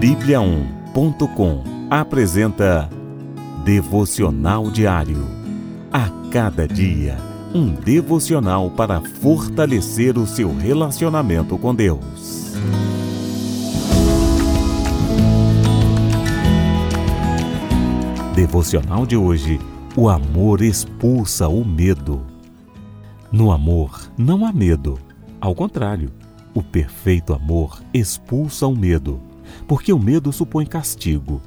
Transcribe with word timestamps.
Bíblia1.com 0.00 1.64
apresenta 1.88 2.86
Devocional 3.64 4.70
Diário. 4.70 5.26
A 5.90 6.10
cada 6.30 6.68
dia, 6.68 7.16
um 7.54 7.72
devocional 7.72 8.70
para 8.70 9.00
fortalecer 9.00 10.18
o 10.18 10.26
seu 10.26 10.54
relacionamento 10.54 11.56
com 11.56 11.74
Deus. 11.74 12.52
Devocional 18.34 19.06
de 19.06 19.16
hoje: 19.16 19.58
O 19.96 20.10
amor 20.10 20.60
expulsa 20.60 21.48
o 21.48 21.64
medo. 21.64 22.20
No 23.32 23.50
amor 23.50 23.98
não 24.18 24.44
há 24.44 24.52
medo. 24.52 24.98
Ao 25.40 25.54
contrário, 25.54 26.12
o 26.52 26.62
perfeito 26.62 27.32
amor 27.32 27.80
expulsa 27.94 28.66
o 28.66 28.76
medo 28.76 29.25
porque 29.66 29.92
o 29.92 29.98
medo 29.98 30.32
supõe 30.32 30.66
castigo. 30.66 31.40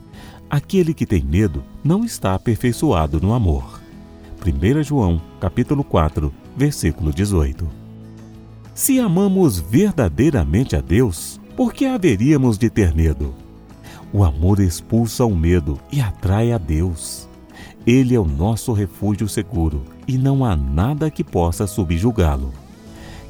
Aquele 0.49 0.93
que 0.93 1.05
tem 1.05 1.23
medo 1.23 1.63
não 1.83 2.03
está 2.03 2.33
aperfeiçoado 2.33 3.21
no 3.21 3.33
amor. 3.33 3.79
1 4.45 4.83
João, 4.83 5.21
capítulo 5.39 5.83
4, 5.83 6.33
versículo 6.55 7.11
18. 7.11 7.67
Se 8.73 8.99
amamos 8.99 9.59
verdadeiramente 9.59 10.75
a 10.75 10.81
Deus, 10.81 11.39
por 11.55 11.73
que 11.73 11.85
haveríamos 11.85 12.57
de 12.57 12.69
ter 12.69 12.95
medo? 12.95 13.35
O 14.11 14.23
amor 14.23 14.59
expulsa 14.59 15.25
o 15.25 15.35
medo 15.35 15.77
e 15.91 15.99
atrai 16.01 16.51
a 16.51 16.57
Deus. 16.57 17.27
Ele 17.85 18.15
é 18.15 18.19
o 18.19 18.25
nosso 18.25 18.71
refúgio 18.73 19.27
seguro 19.27 19.83
e 20.07 20.17
não 20.17 20.43
há 20.43 20.55
nada 20.55 21.11
que 21.11 21.23
possa 21.23 21.67
subjugá-lo. 21.67 22.53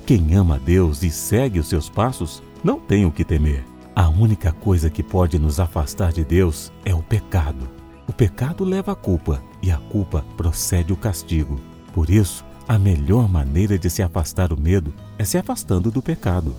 Quem 0.06 0.36
ama 0.36 0.56
a 0.56 0.60
Deus 0.60 1.04
e 1.04 1.10
segue 1.10 1.60
os 1.60 1.68
seus 1.68 1.90
passos 1.90 2.42
não 2.64 2.80
tem 2.80 3.06
o 3.06 3.12
que 3.12 3.26
temer. 3.26 3.64
A 4.00 4.08
única 4.08 4.54
coisa 4.54 4.90
que 4.90 5.04
pode 5.04 5.38
nos 5.38 5.60
afastar 5.60 6.14
de 6.14 6.24
Deus 6.24 6.72
é 6.86 6.96
o 6.96 7.04
pecado. 7.04 7.70
O 8.08 8.14
pecado 8.14 8.64
leva 8.64 8.94
a 8.94 8.96
culpa 8.96 9.44
e 9.62 9.70
a 9.70 9.76
culpa 9.76 10.24
procede 10.38 10.94
o 10.94 10.96
castigo. 10.96 11.60
Por 11.92 12.10
isso, 12.10 12.46
a 12.66 12.80
melhor 12.80 13.28
maneira 13.28 13.78
de 13.78 13.90
se 13.90 14.02
afastar 14.02 14.54
o 14.54 14.58
medo 14.58 14.94
é 15.18 15.26
se 15.26 15.38
afastando 15.38 15.92
do 15.92 16.02
pecado. 16.02 16.56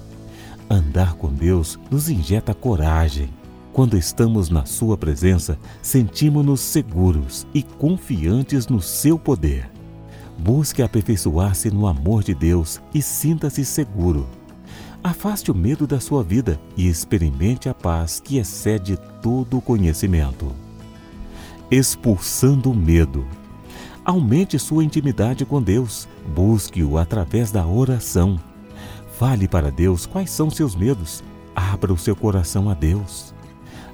Andar 0.69 1.15
com 1.15 1.33
Deus 1.33 1.79
nos 1.91 2.11
injeta 2.11 2.53
coragem. 2.53 3.31
Quando 3.73 3.97
estamos 3.97 4.51
na 4.51 4.67
Sua 4.67 4.99
presença, 4.99 5.59
sentimos-nos 5.81 6.61
seguros 6.61 7.47
e 7.55 7.63
confiantes 7.63 8.67
no 8.67 8.83
Seu 8.83 9.19
poder. 9.19 9.71
Busque 10.39 10.83
aperfeiçoar-se 10.83 11.71
no 11.71 11.87
amor 11.87 12.23
de 12.23 12.35
Deus 12.35 12.83
e 12.93 13.01
sinta-se 13.01 13.65
seguro. 13.65 14.29
Afaste 15.03 15.51
o 15.51 15.55
medo 15.55 15.87
da 15.87 15.99
sua 15.99 16.23
vida 16.23 16.61
e 16.77 16.87
experimente 16.87 17.71
a 17.71 17.75
paz 17.75 18.21
que 18.21 18.37
excede 18.37 18.99
todo 19.23 19.57
o 19.57 19.63
conhecimento. 19.63 20.53
Expulsando 21.71 22.71
o 22.71 22.75
medo. 22.75 23.27
Aumente 24.05 24.59
sua 24.59 24.85
intimidade 24.85 25.47
com 25.47 25.63
Deus. 25.63 26.07
Busque-o 26.35 26.99
através 26.99 27.51
da 27.51 27.67
oração. 27.67 28.39
Fale 29.19 29.49
para 29.49 29.71
Deus 29.71 30.05
quais 30.05 30.31
são 30.31 30.51
seus 30.51 30.75
medos. 30.75 31.25
Abra 31.55 31.95
o 31.95 31.99
seu 31.99 32.15
coração 32.15 32.69
a 32.69 32.75
Deus. 32.75 33.33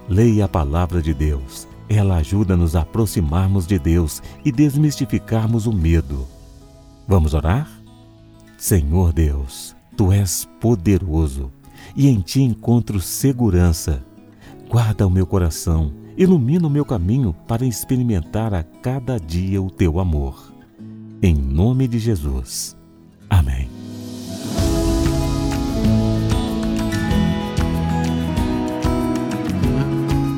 Leia 0.08 0.46
a 0.46 0.48
palavra 0.48 1.00
de 1.00 1.14
Deus. 1.14 1.68
Ela 1.88 2.16
ajuda-nos 2.16 2.74
a 2.74 2.80
aproximarmos 2.80 3.64
de 3.64 3.78
Deus 3.78 4.20
e 4.44 4.50
desmistificarmos 4.50 5.66
o 5.66 5.72
medo. 5.72 6.27
Vamos 7.06 7.32
orar? 7.32 7.70
Senhor 8.58 9.12
Deus, 9.12 9.75
Tu 9.97 10.12
és 10.12 10.47
poderoso 10.61 11.50
e 11.97 12.08
em 12.08 12.20
ti 12.20 12.42
encontro 12.42 13.00
segurança. 13.00 14.05
Guarda 14.69 15.06
o 15.06 15.11
meu 15.11 15.27
coração, 15.27 15.91
ilumina 16.19 16.66
o 16.66 16.70
meu 16.70 16.84
caminho 16.84 17.34
para 17.47 17.64
experimentar 17.64 18.52
a 18.52 18.62
cada 18.62 19.19
dia 19.19 19.62
o 19.62 19.70
teu 19.70 19.98
amor. 19.98 20.52
Em 21.23 21.34
nome 21.34 21.89
de 21.89 21.98
Jesus. 21.98 22.77
Amém. 23.30 23.70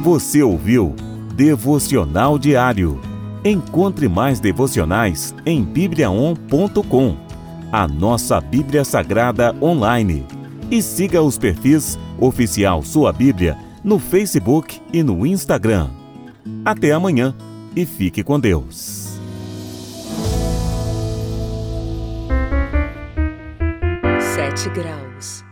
Você 0.05 0.43
ouviu 0.43 0.95
Devocional 1.35 2.39
Diário. 2.39 3.01
Encontre 3.45 4.09
mais 4.09 4.41
devocionais 4.41 5.35
em 5.45 5.65
bibliaon.com 5.65 7.28
a 7.73 7.87
nossa 7.87 8.41
Bíblia 8.41 8.85
Sagrada 8.85 9.55
online. 9.61 10.27
E 10.71 10.83
siga 10.83 11.23
os 11.23 11.39
perfis 11.39 11.99
Oficial 12.19 12.83
Sua 12.83 13.13
Bíblia 13.13 13.57
no 13.83 13.99
Facebook 13.99 14.81
e 14.93 15.03
no 15.03 15.27
Instagram. 15.27 15.89
Até 16.65 16.93
amanhã 16.93 17.35
e 17.75 17.87
fique 17.87 18.23
com 18.23 18.39
Deus. 18.39 19.19
Sete 24.21 24.69
graus. 24.71 25.48